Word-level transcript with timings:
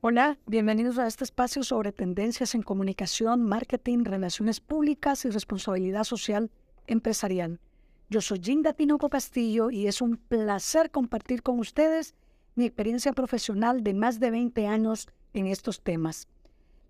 Hola, 0.00 0.38
bienvenidos 0.46 0.96
a 0.98 1.08
este 1.08 1.24
espacio 1.24 1.64
sobre 1.64 1.90
tendencias 1.90 2.54
en 2.54 2.62
comunicación, 2.62 3.42
marketing, 3.42 4.04
relaciones 4.04 4.60
públicas 4.60 5.24
y 5.24 5.30
responsabilidad 5.30 6.04
social 6.04 6.52
empresarial. 6.86 7.58
Yo 8.08 8.20
soy 8.20 8.38
Ginda 8.40 8.74
Tinoco 8.74 9.08
Castillo 9.08 9.72
y 9.72 9.88
es 9.88 10.00
un 10.00 10.16
placer 10.16 10.92
compartir 10.92 11.42
con 11.42 11.58
ustedes 11.58 12.14
mi 12.54 12.64
experiencia 12.64 13.12
profesional 13.12 13.82
de 13.82 13.92
más 13.92 14.20
de 14.20 14.30
20 14.30 14.68
años 14.68 15.08
en 15.34 15.48
estos 15.48 15.82
temas. 15.82 16.28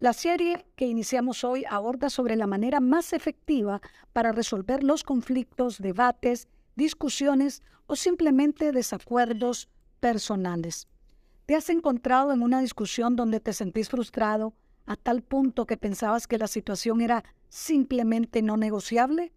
La 0.00 0.12
serie 0.12 0.66
que 0.74 0.88
iniciamos 0.88 1.44
hoy 1.44 1.64
aborda 1.70 2.10
sobre 2.10 2.34
la 2.34 2.48
manera 2.48 2.80
más 2.80 3.12
efectiva 3.12 3.80
para 4.12 4.32
resolver 4.32 4.82
los 4.82 5.04
conflictos, 5.04 5.78
debates, 5.78 6.48
discusiones 6.74 7.62
o 7.86 7.94
simplemente 7.94 8.72
desacuerdos 8.72 9.68
personales. 10.00 10.88
¿Te 11.46 11.54
has 11.54 11.70
encontrado 11.70 12.32
en 12.32 12.42
una 12.42 12.60
discusión 12.60 13.14
donde 13.14 13.38
te 13.38 13.52
sentís 13.52 13.88
frustrado 13.88 14.52
a 14.84 14.96
tal 14.96 15.22
punto 15.22 15.64
que 15.64 15.76
pensabas 15.76 16.26
que 16.26 16.38
la 16.38 16.48
situación 16.48 17.00
era 17.00 17.22
simplemente 17.48 18.42
no 18.42 18.56
negociable? 18.56 19.32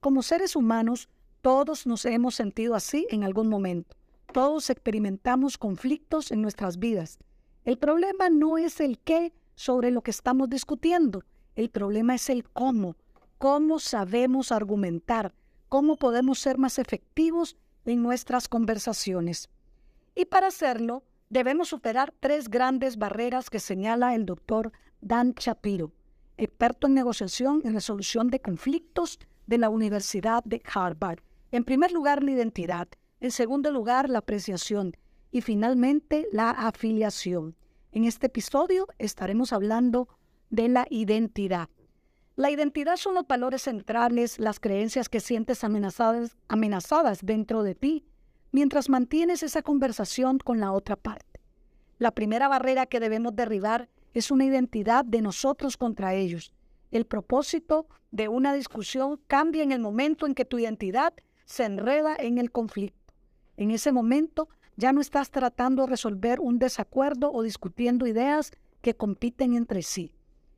Como 0.00 0.22
seres 0.22 0.54
humanos, 0.54 1.08
todos 1.40 1.86
nos 1.86 2.04
hemos 2.04 2.34
sentido 2.34 2.74
así 2.74 3.06
en 3.08 3.24
algún 3.24 3.48
momento. 3.48 3.96
Todos 4.34 4.68
experimentamos 4.68 5.56
conflictos 5.56 6.30
en 6.30 6.42
nuestras 6.42 6.78
vidas. 6.78 7.18
El 7.64 7.78
problema 7.78 8.28
no 8.28 8.58
es 8.58 8.78
el 8.80 8.98
qué 8.98 9.32
sobre 9.54 9.90
lo 9.90 10.02
que 10.02 10.10
estamos 10.10 10.50
discutiendo, 10.50 11.24
el 11.54 11.70
problema 11.70 12.16
es 12.16 12.28
el 12.28 12.44
cómo. 12.50 12.96
Cómo 13.38 13.78
sabemos 13.78 14.52
argumentar, 14.52 15.34
cómo 15.70 15.96
podemos 15.96 16.38
ser 16.38 16.58
más 16.58 16.78
efectivos 16.78 17.56
en 17.86 18.02
nuestras 18.02 18.46
conversaciones. 18.46 19.48
Y 20.14 20.26
para 20.26 20.48
hacerlo, 20.48 21.02
debemos 21.28 21.68
superar 21.68 22.14
tres 22.20 22.48
grandes 22.48 22.96
barreras 22.96 23.50
que 23.50 23.60
señala 23.60 24.14
el 24.14 24.26
doctor 24.26 24.72
Dan 25.00 25.34
Shapiro, 25.38 25.92
experto 26.36 26.86
en 26.86 26.94
negociación 26.94 27.62
y 27.64 27.70
resolución 27.70 28.28
de 28.28 28.40
conflictos 28.40 29.18
de 29.46 29.58
la 29.58 29.68
Universidad 29.68 30.42
de 30.44 30.62
Harvard. 30.72 31.20
En 31.52 31.64
primer 31.64 31.92
lugar, 31.92 32.22
la 32.22 32.32
identidad. 32.32 32.88
En 33.20 33.30
segundo 33.30 33.70
lugar, 33.70 34.10
la 34.10 34.18
apreciación. 34.18 34.96
Y 35.30 35.40
finalmente, 35.40 36.26
la 36.32 36.50
afiliación. 36.50 37.56
En 37.92 38.04
este 38.04 38.26
episodio 38.26 38.86
estaremos 38.98 39.52
hablando 39.52 40.08
de 40.50 40.68
la 40.68 40.86
identidad. 40.90 41.68
La 42.36 42.50
identidad 42.50 42.96
son 42.96 43.14
los 43.14 43.26
valores 43.26 43.62
centrales, 43.62 44.38
las 44.38 44.60
creencias 44.60 45.08
que 45.08 45.20
sientes 45.20 45.64
amenazadas, 45.64 47.20
dentro 47.22 47.62
de 47.62 47.74
ti 47.74 48.04
mientras 48.56 48.88
mantienes 48.88 49.42
esa 49.42 49.60
conversación 49.60 50.38
con 50.38 50.60
la 50.60 50.72
otra 50.72 50.96
parte. 50.96 51.42
La 51.98 52.12
primera 52.12 52.48
barrera 52.48 52.86
que 52.86 53.00
debemos 53.00 53.36
derribar 53.36 53.90
es 54.14 54.30
una 54.30 54.46
identidad 54.46 55.04
de 55.04 55.20
nosotros 55.20 55.76
contra 55.76 56.14
ellos. 56.14 56.54
El 56.90 57.04
propósito 57.04 57.86
de 58.12 58.28
una 58.28 58.54
discusión 58.54 59.20
cambia 59.26 59.62
en 59.62 59.72
el 59.72 59.80
momento 59.80 60.24
en 60.24 60.34
que 60.34 60.46
tu 60.46 60.58
identidad 60.58 61.12
se 61.44 61.64
enreda 61.64 62.16
en 62.18 62.38
el 62.38 62.50
conflicto. 62.50 63.12
En 63.58 63.72
ese 63.72 63.92
momento 63.92 64.48
ya 64.76 64.90
no 64.94 65.02
estás 65.02 65.30
tratando 65.30 65.82
de 65.82 65.90
resolver 65.90 66.40
un 66.40 66.58
desacuerdo 66.58 67.30
o 67.30 67.42
discutiendo 67.42 68.06
ideas 68.06 68.52
que 68.80 68.96
compiten 68.96 69.52
entre 69.52 69.82
sí. 69.82 70.14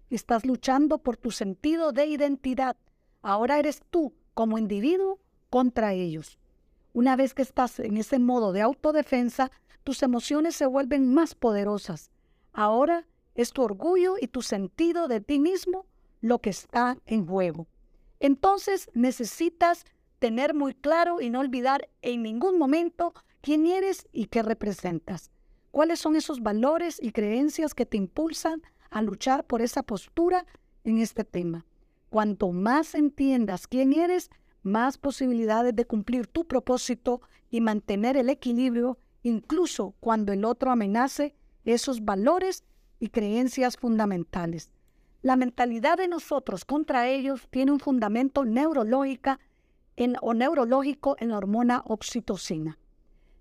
Estás 0.09 0.47
luchando 0.47 0.99
por 0.99 1.17
tu 1.17 1.33
sentido 1.33 1.91
de 1.91 2.07
identidad. 2.07 2.77
Ahora 3.23 3.59
eres 3.59 3.83
tú 3.91 4.15
como 4.35 4.57
individuo 4.57 5.19
contra 5.51 5.95
ellos. 5.95 6.39
Una 6.99 7.15
vez 7.15 7.33
que 7.33 7.43
estás 7.43 7.79
en 7.79 7.97
ese 7.97 8.19
modo 8.19 8.51
de 8.51 8.61
autodefensa, 8.61 9.53
tus 9.85 10.03
emociones 10.03 10.57
se 10.57 10.67
vuelven 10.67 11.15
más 11.15 11.37
poderosas. 11.37 12.11
Ahora 12.53 13.07
es 13.37 13.53
tu 13.53 13.63
orgullo 13.63 14.17
y 14.21 14.27
tu 14.27 14.43
sentido 14.43 15.07
de 15.07 15.21
ti 15.21 15.39
mismo 15.39 15.87
lo 16.21 16.41
que 16.41 16.51
está 16.51 16.99
en 17.07 17.25
juego. 17.25 17.69
Entonces 18.19 18.91
necesitas 18.95 19.85
tener 20.19 20.55
muy 20.55 20.75
claro 20.75 21.21
y 21.21 21.31
no 21.31 21.39
olvidar 21.39 21.89
en 22.03 22.25
ningún 22.25 22.59
momento 22.59 23.15
quién 23.43 23.67
eres 23.67 24.09
y 24.11 24.25
qué 24.25 24.43
representas. 24.43 25.31
¿Cuáles 25.71 26.01
son 26.01 26.17
esos 26.17 26.43
valores 26.43 26.99
y 27.01 27.13
creencias 27.13 27.75
que 27.75 27.87
te 27.87 27.97
impulsan 27.97 28.61
a 28.91 29.03
luchar 29.03 29.47
por 29.47 29.63
esa 29.63 29.85
postura 29.85 30.47
en 30.83 30.99
este 30.99 31.23
tema? 31.23 31.65
Cuanto 32.11 32.51
más 32.51 32.97
entiendas 32.97 33.69
quién 33.69 33.93
eres, 33.93 34.31
más 34.63 34.99
posibilidades 34.99 35.75
de 35.75 35.87
cumplir 35.87 36.27
tu 36.27 36.47
propósito 36.47 37.21
y 37.51 37.61
mantener 37.61 38.17
el 38.17 38.29
equilibrio 38.29 38.99
incluso 39.23 39.95
cuando 40.01 40.33
el 40.33 40.45
otro 40.45 40.71
amenace 40.71 41.35
esos 41.65 42.05
valores 42.05 42.65
y 42.99 43.09
creencias 43.09 43.77
fundamentales. 43.77 44.73
La 45.23 45.37
mentalidad 45.37 45.99
de 45.99 46.09
nosotros 46.09 46.65
contra 46.65 47.09
ellos 47.09 47.49
tiene 47.51 47.73
un 47.73 47.81
fundamento 47.81 48.45
neurológica 48.45 49.41
o 50.23 50.35
neurológico 50.35 51.17
en 51.19 51.31
la 51.31 51.39
hormona 51.39 51.83
oxitocina. 51.87 52.79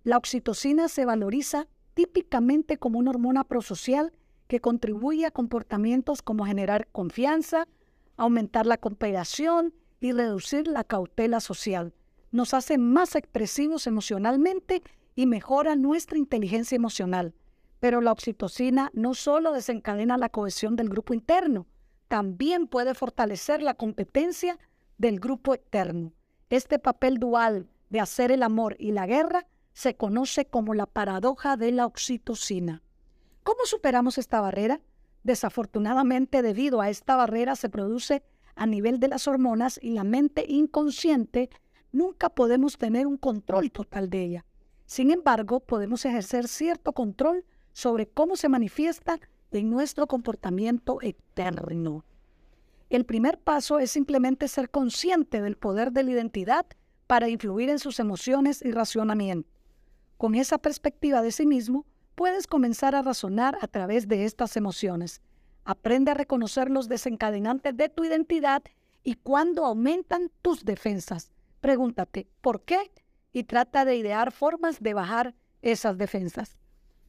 La 0.03 0.17
oxitocina 0.17 0.87
se 0.87 1.05
valoriza 1.05 1.67
típicamente 1.93 2.77
como 2.77 2.99
una 2.99 3.11
hormona 3.11 3.43
prosocial 3.43 4.11
que 4.47 4.59
contribuye 4.59 5.25
a 5.25 5.31
comportamientos 5.31 6.21
como 6.21 6.45
generar 6.45 6.87
confianza, 6.91 7.67
aumentar 8.15 8.65
la 8.65 8.77
cooperación 8.77 9.73
y 9.99 10.11
reducir 10.11 10.67
la 10.67 10.83
cautela 10.83 11.39
social. 11.39 11.93
Nos 12.31 12.53
hace 12.53 12.77
más 12.77 13.15
expresivos 13.15 13.87
emocionalmente 13.87 14.83
y 15.15 15.25
mejora 15.25 15.75
nuestra 15.75 16.17
inteligencia 16.17 16.75
emocional. 16.75 17.33
Pero 17.79 18.01
la 18.01 18.11
oxitocina 18.11 18.91
no 18.93 19.13
solo 19.13 19.53
desencadena 19.53 20.17
la 20.17 20.29
cohesión 20.29 20.75
del 20.75 20.89
grupo 20.89 21.13
interno, 21.13 21.67
también 22.07 22.67
puede 22.67 22.93
fortalecer 22.93 23.61
la 23.61 23.73
competencia 23.73 24.57
del 24.97 25.19
grupo 25.19 25.53
externo. 25.53 26.13
Este 26.49 26.79
papel 26.79 27.17
dual 27.17 27.67
de 27.89 27.99
hacer 27.99 28.31
el 28.31 28.43
amor 28.43 28.75
y 28.79 28.91
la 28.91 29.05
guerra 29.05 29.45
se 29.73 29.95
conoce 29.95 30.45
como 30.45 30.73
la 30.73 30.85
paradoja 30.85 31.57
de 31.57 31.71
la 31.71 31.85
oxitocina. 31.85 32.81
¿Cómo 33.43 33.65
superamos 33.65 34.17
esta 34.17 34.41
barrera? 34.41 34.81
Desafortunadamente, 35.23 36.41
debido 36.41 36.81
a 36.81 36.89
esta 36.89 37.15
barrera 37.15 37.55
se 37.55 37.69
produce 37.69 38.23
a 38.57 38.65
nivel 38.65 38.99
de 38.99 39.07
las 39.07 39.27
hormonas 39.27 39.79
y 39.81 39.91
la 39.91 40.03
mente 40.03 40.45
inconsciente, 40.47 41.49
nunca 41.91 42.29
podemos 42.29 42.77
tener 42.77 43.07
un 43.07 43.17
control 43.17 43.71
total 43.71 44.09
de 44.09 44.23
ella. 44.23 44.45
Sin 44.85 45.11
embargo, 45.11 45.59
podemos 45.59 46.05
ejercer 46.05 46.47
cierto 46.47 46.93
control 46.93 47.45
sobre 47.73 48.07
cómo 48.07 48.35
se 48.35 48.49
manifiesta 48.49 49.19
en 49.51 49.69
nuestro 49.69 50.07
comportamiento 50.07 50.99
externo. 51.01 52.05
El 52.89 53.05
primer 53.05 53.39
paso 53.39 53.79
es 53.79 53.91
simplemente 53.91 54.47
ser 54.47 54.69
consciente 54.69 55.41
del 55.41 55.57
poder 55.57 55.91
de 55.91 56.03
la 56.03 56.11
identidad 56.11 56.65
para 57.05 57.29
influir 57.29 57.69
en 57.69 57.79
sus 57.79 57.99
emociones 57.99 58.63
y 58.63 58.71
racionamiento. 58.71 59.49
Con 60.17 60.35
esa 60.35 60.57
perspectiva 60.57 61.21
de 61.21 61.31
sí 61.31 61.45
mismo, 61.45 61.85
puedes 62.15 62.47
comenzar 62.47 62.95
a 62.95 63.01
razonar 63.01 63.57
a 63.61 63.67
través 63.67 64.07
de 64.07 64.25
estas 64.25 64.57
emociones. 64.57 65.21
Aprende 65.69 66.11
a 66.11 66.13
reconocer 66.13 66.69
los 66.71 66.87
desencadenantes 66.87 67.75
de 67.75 67.89
tu 67.89 68.05
identidad 68.05 68.63
y 69.03 69.15
cuándo 69.15 69.65
aumentan 69.65 70.31
tus 70.41 70.63
defensas. 70.63 71.33
Pregúntate, 71.59 72.29
¿por 72.39 72.61
qué? 72.61 72.89
Y 73.33 73.43
trata 73.43 73.83
de 73.83 73.97
idear 73.97 74.31
formas 74.31 74.79
de 74.79 74.93
bajar 74.93 75.35
esas 75.61 75.97
defensas. 75.97 76.57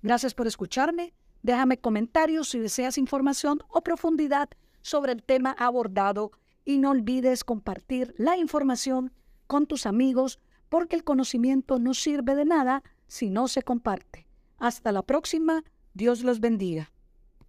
Gracias 0.03 0.35
por 0.35 0.49
escucharme. 0.49 1.15
Déjame 1.45 1.79
comentarios 1.79 2.49
si 2.49 2.59
deseas 2.59 2.99
información 2.99 3.61
o 3.69 3.83
profundidad 3.83 4.49
sobre 4.83 5.13
el 5.13 5.23
tema 5.23 5.55
abordado 5.57 6.33
y 6.65 6.79
no 6.79 6.91
olvides 6.91 7.45
compartir 7.45 8.13
la 8.19 8.37
información 8.37 9.13
con 9.47 9.69
tus 9.69 9.87
amigos 9.87 10.41
porque 10.69 10.97
el 10.97 11.05
conocimiento 11.05 11.79
no 11.79 11.95
sirve 11.95 12.35
de 12.35 12.45
nada 12.45 12.83
si 13.07 13.31
no 13.31 13.47
se 13.47 13.63
comparte. 13.63 14.27
Hasta 14.59 14.91
la 14.91 15.03
próxima. 15.03 15.63
Dios 15.95 16.25
los 16.25 16.41
bendiga. 16.41 16.91